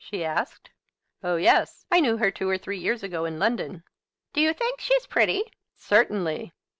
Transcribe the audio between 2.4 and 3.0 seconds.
or three